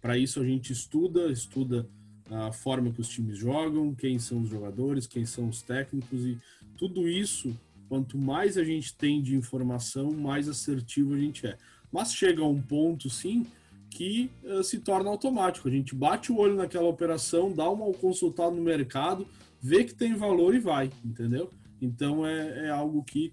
Para 0.00 0.18
isso 0.18 0.40
a 0.40 0.44
gente 0.44 0.72
estuda, 0.72 1.30
estuda 1.30 1.88
a 2.30 2.52
forma 2.52 2.92
que 2.92 3.00
os 3.00 3.08
times 3.08 3.38
jogam, 3.38 3.94
quem 3.94 4.18
são 4.18 4.42
os 4.42 4.48
jogadores, 4.48 5.06
quem 5.06 5.24
são 5.24 5.48
os 5.48 5.62
técnicos 5.62 6.24
e 6.24 6.38
tudo 6.76 7.08
isso, 7.08 7.56
quanto 7.88 8.18
mais 8.18 8.56
a 8.56 8.64
gente 8.64 8.94
tem 8.94 9.22
de 9.22 9.36
informação, 9.36 10.12
mais 10.12 10.48
assertivo 10.48 11.14
a 11.14 11.18
gente 11.18 11.46
é. 11.46 11.56
Mas 11.92 12.14
chega 12.14 12.42
a 12.42 12.48
um 12.48 12.60
ponto, 12.60 13.08
sim, 13.08 13.46
que 13.90 14.30
uh, 14.44 14.62
se 14.62 14.78
torna 14.80 15.08
automático. 15.08 15.68
A 15.68 15.70
gente 15.70 15.94
bate 15.94 16.30
o 16.30 16.38
olho 16.38 16.56
naquela 16.56 16.88
operação, 16.88 17.52
dá 17.52 17.68
uma 17.70 17.90
consultada 17.94 18.54
no 18.54 18.62
mercado, 18.62 19.26
vê 19.60 19.84
que 19.84 19.94
tem 19.94 20.14
valor 20.14 20.54
e 20.54 20.58
vai, 20.58 20.90
entendeu? 21.04 21.50
Então 21.80 22.26
é, 22.26 22.66
é 22.66 22.70
algo 22.70 23.02
que 23.02 23.32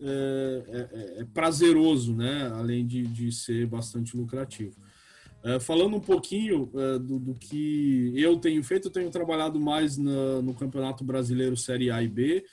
é, 0.00 0.62
é, 0.68 1.20
é, 1.20 1.24
prazeroso, 1.32 2.14
né? 2.14 2.50
Além 2.54 2.86
de, 2.86 3.02
de 3.02 3.32
ser 3.32 3.66
bastante 3.66 4.16
lucrativo. 4.16 4.76
É, 5.42 5.60
falando 5.60 5.96
um 5.96 6.00
pouquinho 6.00 6.70
do, 7.00 7.18
do, 7.18 7.34
que 7.34 8.12
eu 8.16 8.36
tenho 8.38 8.62
feito, 8.64 8.88
eu 8.88 8.92
tenho 8.92 9.10
trabalhado 9.10 9.60
mais 9.60 9.98
na, 9.98 10.40
no 10.42 10.54
Campeonato 10.54 11.04
Brasileiro 11.04 11.56
Série 11.56 11.90
A 11.90 12.02
e 12.02 12.08
B. 12.08 12.44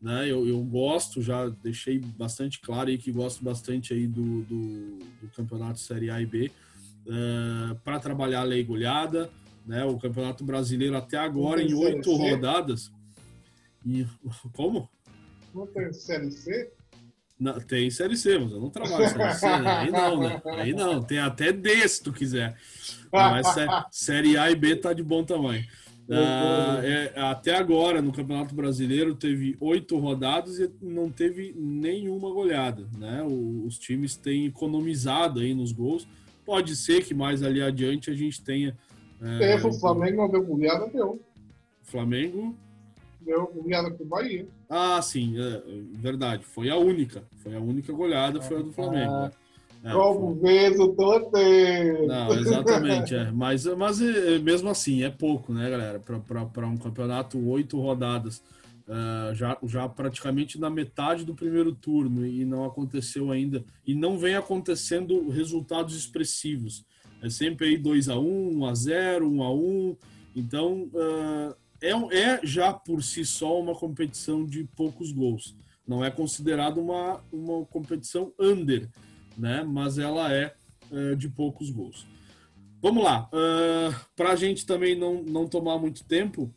Né? 0.00 0.30
Eu, 0.30 0.46
eu, 0.48 0.62
gosto, 0.62 1.20
já 1.20 1.48
deixei 1.48 1.98
bastante 1.98 2.58
claro 2.60 2.88
aí 2.88 2.96
que 2.96 3.12
gosto 3.12 3.44
bastante 3.44 3.92
aí 3.92 4.06
do, 4.06 4.42
do, 4.42 4.98
do 5.20 5.28
Campeonato 5.36 5.78
Série 5.78 6.08
A 6.08 6.20
e 6.22 6.26
B 6.26 6.50
é, 7.06 7.74
para 7.84 8.00
trabalhar 8.00 8.40
a 8.40 8.44
lei 8.44 8.64
goleada. 8.64 9.30
Né? 9.66 9.84
O 9.84 9.98
Campeonato 9.98 10.42
Brasileiro 10.42 10.96
até 10.96 11.18
agora, 11.18 11.62
em 11.62 11.74
oito 11.74 12.16
rodadas. 12.16 12.90
E, 13.84 14.06
como? 14.54 14.88
Não 15.54 15.66
tem 15.66 15.92
Série 15.92 16.30
C? 16.30 16.72
Não, 17.38 17.58
tem 17.58 17.90
Série 17.90 18.16
C, 18.16 18.38
mas 18.38 18.52
eu 18.52 18.60
não 18.60 18.70
trabalho 18.70 19.08
Série 19.08 19.34
C. 19.34 19.46
Né? 19.46 19.70
Aí 19.70 19.90
não, 19.90 20.20
né? 20.20 20.42
Aí 20.46 20.72
não. 20.72 21.02
Tem 21.02 21.18
até 21.18 21.52
D 21.52 21.86
se 21.86 22.02
tu 22.02 22.12
quiser. 22.12 22.56
Mas 23.12 23.46
Série 23.90 24.36
A 24.38 24.50
e 24.50 24.54
B 24.54 24.76
tá 24.76 24.92
de 24.92 25.02
bom 25.02 25.24
tamanho. 25.24 25.64
Ah, 26.12 26.80
é, 26.82 27.20
até 27.20 27.56
agora, 27.56 28.02
no 28.02 28.12
Campeonato 28.12 28.54
Brasileiro, 28.54 29.14
teve 29.14 29.56
oito 29.60 29.96
rodadas 29.96 30.58
e 30.58 30.70
não 30.82 31.10
teve 31.10 31.54
nenhuma 31.56 32.30
goleada. 32.30 32.88
Né? 32.98 33.22
os 33.22 33.78
times 33.78 34.16
têm 34.16 34.46
economizado 34.46 35.40
aí 35.40 35.54
nos 35.54 35.72
gols. 35.72 36.08
Pode 36.44 36.74
ser 36.74 37.04
que 37.04 37.14
mais 37.14 37.42
ali 37.42 37.62
adiante 37.62 38.10
a 38.10 38.14
gente 38.14 38.42
tenha. 38.42 38.76
É, 39.22 39.52
é 39.52 39.56
o 39.56 39.72
Flamengo 39.72 40.16
não 40.16 40.30
deu 40.30 40.44
goleada, 40.44 40.88
deu. 40.88 41.20
Flamengo 41.82 42.56
deu 43.20 43.46
goleada 43.46 43.90
com 43.90 44.02
o 44.02 44.06
Bahia. 44.06 44.46
Ah, 44.68 45.00
sim, 45.02 45.34
é, 45.38 45.62
verdade. 45.92 46.44
Foi 46.44 46.70
a 46.70 46.76
única. 46.76 47.22
Foi 47.36 47.54
a 47.54 47.60
única 47.60 47.92
goleada, 47.92 48.40
foi 48.40 48.58
a 48.58 48.62
do 48.62 48.72
Flamengo. 48.72 49.12
Ah, 49.12 49.30
é, 49.32 49.39
como 49.82 50.34
vês 50.34 50.78
o 50.78 50.88
Totem? 50.88 52.06
Não, 52.06 52.34
exatamente, 52.34 53.14
é. 53.14 53.30
Mas, 53.30 53.64
mas 53.64 54.00
é, 54.00 54.38
mesmo 54.38 54.68
assim, 54.68 55.02
é 55.02 55.10
pouco, 55.10 55.52
né, 55.52 55.70
galera? 55.70 56.00
Para 56.00 56.66
um 56.66 56.76
campeonato, 56.76 57.38
oito 57.48 57.80
rodadas, 57.80 58.42
uh, 58.86 59.34
já, 59.34 59.56
já 59.64 59.88
praticamente 59.88 60.60
na 60.60 60.68
metade 60.68 61.24
do 61.24 61.34
primeiro 61.34 61.72
turno, 61.72 62.26
e 62.26 62.44
não 62.44 62.64
aconteceu 62.64 63.30
ainda, 63.30 63.64
e 63.86 63.94
não 63.94 64.18
vem 64.18 64.34
acontecendo 64.34 65.28
resultados 65.30 65.96
expressivos. 65.96 66.84
É 67.22 67.30
sempre 67.30 67.68
aí 67.68 67.78
2x1, 67.78 68.54
1x0, 68.54 69.20
1x1. 69.22 69.96
Então, 70.34 70.90
uh, 70.94 71.54
é, 71.80 71.90
é 72.18 72.40
já 72.42 72.72
por 72.72 73.02
si 73.02 73.24
só 73.24 73.60
uma 73.60 73.74
competição 73.74 74.44
de 74.44 74.64
poucos 74.76 75.12
gols. 75.12 75.56
Não 75.86 76.04
é 76.04 76.10
considerado 76.10 76.78
uma, 76.78 77.20
uma 77.32 77.64
competição 77.64 78.32
under, 78.38 78.88
né? 79.36 79.62
Mas 79.62 79.98
ela 79.98 80.32
é, 80.32 80.54
é 80.92 81.14
de 81.14 81.28
poucos 81.28 81.70
gols. 81.70 82.06
Vamos 82.82 83.04
lá. 83.04 83.28
Uh, 83.32 83.94
Para 84.16 84.32
a 84.32 84.36
gente 84.36 84.64
também 84.64 84.96
não, 84.96 85.22
não 85.22 85.46
tomar 85.46 85.78
muito 85.78 86.04
tempo, 86.04 86.52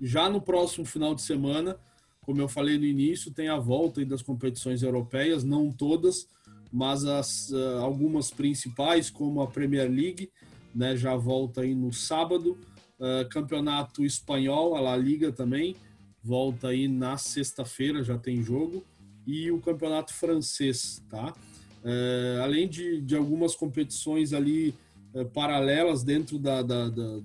já 0.00 0.28
no 0.28 0.40
próximo 0.40 0.84
final 0.84 1.14
de 1.14 1.22
semana, 1.22 1.78
como 2.20 2.40
eu 2.40 2.48
falei 2.48 2.78
no 2.78 2.84
início, 2.84 3.32
tem 3.32 3.48
a 3.48 3.58
volta 3.58 4.04
das 4.04 4.22
competições 4.22 4.82
europeias, 4.82 5.42
não 5.42 5.72
todas, 5.72 6.28
mas 6.72 7.04
as, 7.04 7.50
uh, 7.50 7.78
algumas 7.80 8.30
principais, 8.30 9.10
como 9.10 9.40
a 9.40 9.46
Premier 9.46 9.90
League, 9.90 10.30
né, 10.74 10.96
já 10.96 11.16
volta 11.16 11.62
aí 11.62 11.74
no 11.74 11.92
sábado. 11.92 12.58
Uh, 12.98 13.26
campeonato 13.30 14.04
espanhol, 14.04 14.76
a 14.76 14.80
La 14.80 14.96
Liga 14.96 15.32
também, 15.32 15.74
volta 16.22 16.68
aí 16.68 16.86
na 16.86 17.16
sexta-feira, 17.16 18.04
já 18.04 18.18
tem 18.18 18.42
jogo. 18.42 18.84
E 19.26 19.50
o 19.50 19.60
campeonato 19.60 20.12
francês, 20.12 21.02
tá? 21.08 21.34
Uh, 21.84 22.42
além 22.42 22.68
de, 22.68 23.00
de 23.00 23.16
algumas 23.16 23.54
competições 23.54 24.32
ali 24.32 24.74
uh, 25.14 25.24
paralelas 25.26 26.02
dentro 26.02 26.38
da, 26.38 26.62
da, 26.62 26.88
da 26.88 27.20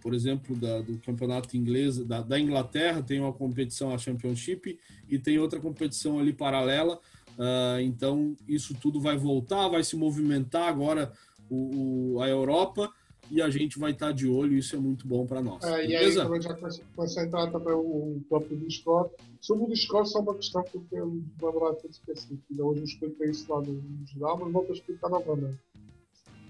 por 0.00 0.12
exemplo, 0.12 0.54
da, 0.56 0.82
do 0.82 0.98
campeonato 0.98 1.56
inglês, 1.56 1.96
da, 1.98 2.20
da, 2.20 2.38
Inglaterra, 2.38 3.02
tem 3.02 3.20
uma 3.20 3.32
competição, 3.32 3.90
a 3.90 3.96
Championship, 3.96 4.78
e 5.08 5.18
tem 5.18 5.38
outra 5.38 5.58
competição 5.58 6.18
ali 6.18 6.30
paralela. 6.32 7.00
Uh, 7.38 7.80
então, 7.80 8.36
isso 8.46 8.74
tudo 8.74 9.00
vai 9.00 9.16
voltar, 9.16 9.68
vai 9.68 9.82
se 9.82 9.96
movimentar 9.96 10.68
agora 10.68 11.10
o, 11.48 12.16
o 12.16 12.20
a 12.20 12.28
Europa 12.28 12.92
e 13.30 13.40
a 13.40 13.50
gente 13.50 13.78
vai 13.78 13.92
estar 13.92 14.12
de 14.12 14.28
olho, 14.28 14.56
isso 14.56 14.76
é 14.76 14.78
muito 14.78 15.06
bom 15.06 15.26
para 15.26 15.42
nós. 15.42 15.62
É, 15.64 15.86
e 15.86 15.96
aí 15.96 16.14
também 16.14 16.40
já 16.40 16.54
começa 16.54 17.20
a 17.20 17.24
entrar 17.24 17.50
também 17.50 17.74
o 17.74 18.20
próprio 18.28 18.56
Discord. 18.58 19.10
Sobre 19.40 19.64
o 19.64 19.68
Discord, 19.68 20.08
só 20.08 20.20
uma 20.20 20.34
questão 20.34 20.62
que 20.62 20.76
eu 20.76 20.84
quero 20.90 21.22
lembrar 21.42 21.72
de 21.72 21.88
específico. 21.88 22.42
Hoje 22.50 22.80
eu 22.80 22.84
expliquei 22.84 23.30
isso 23.30 23.52
lá 23.52 23.60
no 23.60 23.82
geral, 24.06 24.38
mas 24.38 24.52
vou 24.52 24.66
explicar 24.70 25.08
novamente. 25.08 25.58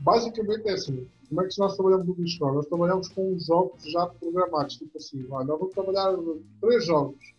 Basicamente 0.01 0.69
é 0.69 0.73
assim, 0.73 1.07
como 1.29 1.43
é 1.43 1.49
que 1.49 1.59
nós 1.59 1.75
trabalhamos 1.77 2.07
no 2.07 2.15
Discord? 2.15 2.57
Nós 2.57 2.67
trabalhamos 2.67 3.09
com 3.09 3.39
jogos 3.39 3.83
já 3.91 4.07
programados, 4.07 4.77
tipo 4.77 4.99
assim, 4.99 5.27
olha, 5.31 5.47
nós 5.47 5.59
vamos 5.59 5.75
trabalhar 5.75 6.15
três 6.61 6.85
jogos. 6.87 7.35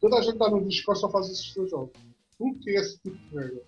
Toda 0.00 0.18
a 0.18 0.20
gente 0.20 0.34
está 0.34 0.50
no 0.50 0.64
Discord 0.64 1.00
só 1.00 1.08
faz 1.10 1.28
esses 1.28 1.52
três 1.52 1.70
jogos. 1.70 1.92
Por 2.38 2.54
que 2.58 2.70
esse 2.70 2.98
tipo 3.00 3.16
de 3.16 3.36
regra? 3.36 3.62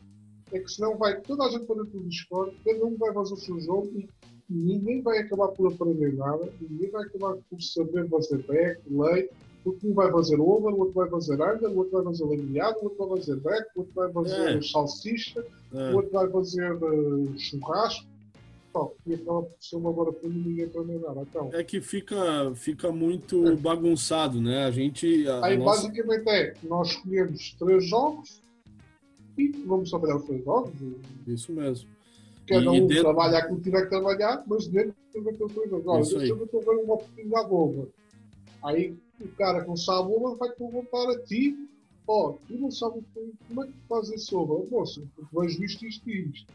É 0.52 0.58
que 0.60 0.68
senão 0.68 0.96
vai 0.96 1.20
toda 1.20 1.44
a 1.44 1.50
gente 1.50 1.64
para 1.64 1.82
dentro 1.82 1.98
do 1.98 2.08
Discord, 2.08 2.56
cada 2.64 2.84
um 2.84 2.96
vai 2.96 3.12
fazer 3.12 3.34
o 3.34 3.36
seu 3.36 3.58
jogo 3.60 3.90
e 3.98 4.08
ninguém 4.48 5.02
vai 5.02 5.18
acabar 5.18 5.48
por 5.48 5.72
aprender 5.72 6.14
nada, 6.14 6.52
ninguém 6.60 6.90
vai 6.90 7.04
acabar 7.04 7.36
por 7.48 7.60
saber 7.60 8.08
fazer 8.08 8.38
back, 8.46 8.80
lei, 8.88 9.30
porque 9.62 9.88
um 9.88 9.94
vai 9.94 10.10
fazer 10.12 10.38
over, 10.38 10.74
o 10.74 10.80
outro 10.80 10.94
vai 10.94 11.08
fazer 11.08 11.34
under, 11.34 11.70
o 11.70 11.78
outro 11.78 11.92
vai 11.92 12.04
fazer 12.04 12.24
lameado, 12.24 12.78
o 12.80 12.84
outro 12.84 13.08
vai 13.08 13.18
fazer 13.18 13.36
back, 13.36 13.66
o 13.74 13.80
outro 13.80 13.94
vai 13.94 14.12
fazer 14.12 14.58
é. 14.58 14.62
salsicha, 14.62 15.44
é. 15.72 15.90
o 15.90 15.96
outro 15.96 16.10
vai 16.12 16.30
fazer 16.30 16.72
uh, 16.74 17.38
churrasco. 17.38 18.14
Bom, 18.74 18.92
e 19.06 19.16
ser 19.60 19.76
uma 19.76 19.92
maravilha 19.92 20.20
e 20.24 20.28
ninguém 20.28 20.64
aprende 20.64 20.98
nada. 20.98 21.22
Então, 21.22 21.48
é 21.52 21.62
que 21.62 21.80
fica, 21.80 22.52
fica 22.56 22.90
muito 22.90 23.46
é. 23.46 23.54
bagunçado, 23.54 24.40
né? 24.40 24.64
A 24.64 24.70
gente. 24.72 25.28
A, 25.28 25.46
Aí 25.46 25.54
a 25.54 25.58
nossa... 25.58 25.82
basicamente 25.82 26.28
é, 26.28 26.54
nós 26.64 26.88
escolhemos 26.88 27.54
três 27.56 27.88
jogos 27.88 28.42
e 29.38 29.48
vamos 29.64 29.90
trabalhar 29.90 30.16
os 30.16 30.24
três 30.24 30.44
jogos. 30.44 30.72
Isso 31.24 31.52
mesmo. 31.52 31.93
Cada 32.46 32.70
um 32.70 32.86
dentro... 32.86 33.04
trabalhar 33.04 33.48
como 33.48 33.60
tiver 33.60 33.82
que 33.82 33.90
trabalhar, 33.90 34.44
mas 34.46 34.66
dentro 34.66 34.94
daquele 35.14 35.52
coisa. 35.52 35.76
Agora, 35.76 36.02
deixa 36.02 36.26
eu 36.26 36.36
ver 36.36 36.84
uma 36.84 36.94
oportunidade 36.94 37.48
boa. 37.48 37.88
Aí 38.62 38.96
o 39.20 39.28
cara 39.28 39.64
com 39.64 39.76
sabe 39.76 40.10
vai 40.38 40.50
perguntar 40.50 41.10
a 41.10 41.18
ti: 41.20 41.56
Ó, 42.06 42.30
oh, 42.30 42.32
tu 42.46 42.54
não 42.58 42.70
sabes 42.70 43.02
como 43.48 43.64
é 43.64 43.66
que 43.66 43.72
tu 43.72 43.78
fazes 43.88 44.22
isso 44.22 44.38
over? 44.38 44.70
Moça, 44.70 45.02
tu 45.16 45.28
vejo 45.32 45.64
isto, 45.64 45.86
isto 45.86 46.10
e 46.10 46.30
isto. 46.30 46.52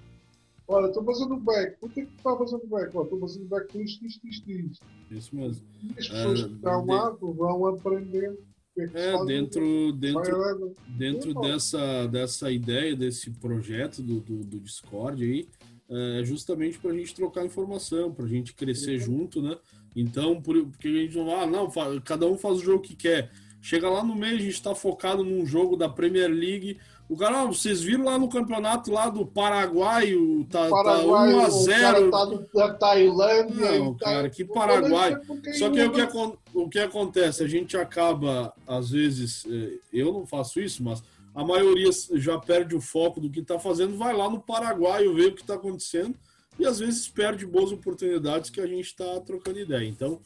Olha, 0.67 0.88
estou 0.88 1.03
fazendo 1.03 1.36
back. 1.38 1.79
Por 1.79 1.89
que, 1.91 2.05
que 2.05 2.12
tu 2.12 2.17
está 2.17 2.38
fazendo 2.38 2.67
back? 2.67 2.96
Estou 2.96 3.19
fazendo 3.19 3.46
back 3.46 3.74
com 3.74 3.81
isto, 3.81 4.05
isto, 4.05 4.27
isto 4.27 4.51
e 4.51 4.65
isto. 4.67 4.86
Isso 5.10 5.36
mesmo. 5.36 5.65
E 5.84 6.00
as 6.00 6.08
pessoas 6.08 6.41
uh, 6.41 6.48
que 6.48 6.55
estão 6.55 6.86
de... 6.86 6.91
lá 6.91 7.10
vão 7.10 7.65
aprender. 7.67 8.38
É, 8.77 8.84
é 8.84 9.25
dentro, 9.25 9.91
dentro, 9.93 10.74
dentro 10.88 11.34
dessa, 11.41 12.08
dessa 12.08 12.51
ideia, 12.51 12.96
desse 12.96 13.31
projeto 13.31 14.01
do, 14.01 14.19
do, 14.22 14.43
do 14.43 14.60
Discord 14.60 15.22
aí, 15.24 15.50
é 15.89 16.24
justamente 16.24 16.77
para 16.77 16.91
a 16.91 16.93
gente 16.93 17.15
trocar 17.15 17.46
informação, 17.46 18.12
para 18.12 18.25
a 18.25 18.29
gente 18.29 18.53
crescer 18.53 19.00
uhum. 19.00 19.05
junto, 19.05 19.41
né? 19.41 19.58
Então, 19.96 20.39
por, 20.39 20.55
porque 20.67 20.88
a 20.88 20.91
gente 20.91 21.17
não 21.17 21.36
ah, 21.36 21.48
não, 21.48 21.69
cada 22.01 22.27
um 22.27 22.38
faz 22.38 22.58
o 22.58 22.63
jogo 22.63 22.84
que 22.84 22.96
quer. 22.96 23.31
Chega 23.62 23.89
lá 23.89 24.03
no 24.03 24.15
meio, 24.15 24.36
a 24.36 24.39
gente 24.39 24.53
está 24.53 24.74
focado 24.74 25.24
num 25.24 25.46
jogo 25.46 25.75
da 25.75 25.89
Premier 25.89 26.29
League. 26.29 26.77
O 27.10 27.17
cara, 27.17 27.43
vocês 27.46 27.81
viram 27.81 28.05
lá 28.05 28.19
no 28.19 28.29
campeonato 28.29 28.91
lá 28.91 29.10
do 29.10 29.25
Paraguai, 29.25 30.13
tá, 30.50 30.69
Paraguai, 30.69 31.31
tá 31.31 31.38
1 31.38 31.39
a 31.39 31.50
0 31.50 32.12
tá 32.12 32.25
da 32.53 32.74
Tailândia. 32.75 33.79
Não, 33.79 33.96
cara, 33.96 34.29
que 34.29 34.46
Paraguai. 34.46 35.17
Só 35.58 35.72
que 35.72 35.81
o 35.84 35.91
que, 35.91 36.08
o 36.53 36.69
que 36.69 36.79
acontece? 36.79 37.43
A 37.43 37.48
gente 37.48 37.75
acaba, 37.75 38.53
às 38.67 38.91
vezes, 38.91 39.43
eh, 39.50 39.79
eu 39.91 40.13
não 40.13 40.25
faço 40.27 40.62
isso, 40.62 40.84
mas 40.84 41.03
a 41.33 41.43
maioria 41.43 41.89
já 42.13 42.38
perde 42.38 42.75
o 42.75 42.81
foco 42.81 43.19
do 43.19 43.29
que 43.29 43.39
está 43.39 43.59
fazendo, 43.59 43.98
vai 43.98 44.15
lá 44.15 44.29
no 44.29 44.39
Paraguai 44.39 45.07
ver 45.07 45.27
o 45.27 45.36
que 45.36 45.41
está 45.41 45.55
acontecendo 45.55 46.15
e 46.59 46.65
às 46.65 46.79
vezes 46.79 47.07
perde 47.07 47.45
boas 47.45 47.71
oportunidades 47.71 48.50
que 48.50 48.59
a 48.59 48.67
gente 48.67 48.86
está 48.86 49.19
trocando 49.21 49.59
ideia. 49.59 49.88
Então, 49.88 50.19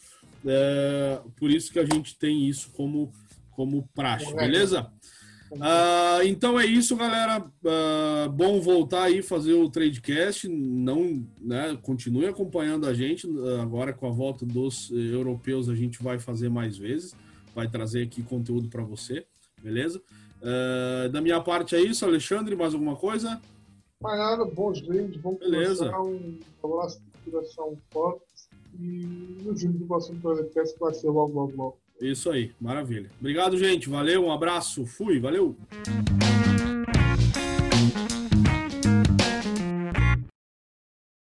é, 0.46 1.22
por 1.38 1.52
isso 1.52 1.72
que 1.72 1.80
a 1.80 1.86
gente 1.86 2.18
tem 2.18 2.48
isso 2.48 2.72
como, 2.72 3.12
como 3.52 3.88
praxe, 3.94 4.34
beleza? 4.34 4.92
Ah, 5.62 6.20
então 6.24 6.60
é 6.60 6.66
isso, 6.66 6.96
galera. 6.96 7.46
Ah, 7.66 8.28
bom 8.28 8.60
voltar 8.60 9.04
aí 9.04 9.22
fazer 9.22 9.54
o 9.54 9.70
Tradecast. 9.70 10.48
Não, 10.48 11.24
né, 11.40 11.78
continue 11.82 12.26
acompanhando 12.26 12.88
a 12.88 12.94
gente. 12.94 13.28
Agora 13.62 13.94
com 13.94 14.08
a 14.08 14.12
volta 14.12 14.46
dos 14.46 14.90
europeus 14.92 15.70
a 15.70 15.76
gente 15.76 16.02
vai 16.02 16.20
fazer 16.20 16.50
mais 16.50 16.78
vezes. 16.78 17.16
Vai 17.54 17.70
trazer 17.70 18.04
aqui 18.04 18.24
conteúdo 18.24 18.68
para 18.68 18.84
você, 18.84 19.26
beleza? 19.62 20.02
Uh, 20.44 21.10
da 21.10 21.22
minha 21.22 21.40
parte 21.40 21.74
é 21.76 21.82
isso, 21.82 22.06
Alexandre, 22.06 22.56
mais 22.56 22.74
alguma 22.74 22.98
coisa? 22.98 23.42
Mais 24.02 24.18
nada, 24.18 24.44
bons 24.44 24.82
vinhos, 24.82 25.16
bom 25.16 25.36
Beleza. 25.36 25.90
um 25.98 26.38
abraço 26.62 27.02
de 27.24 27.32
coração 27.32 27.78
forte 27.90 28.22
e 28.78 29.38
nos 29.42 29.62
vemos 29.62 29.80
no 29.80 29.88
próximo 29.88 30.20
podcast 30.20 30.74
que 30.74 30.80
vai 30.82 30.94
ser 30.94 31.08
logo, 31.08 31.34
logo, 31.34 31.56
logo. 31.56 31.78
Isso 32.02 32.30
aí, 32.30 32.52
maravilha. 32.60 33.10
Obrigado, 33.20 33.58
gente. 33.58 33.88
Valeu, 33.88 34.26
um 34.26 34.32
abraço. 34.32 34.86
Fui, 34.86 35.20
valeu. 35.20 35.56